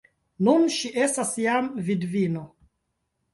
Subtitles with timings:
[0.45, 2.43] Nun ŝi estas jam vidvino!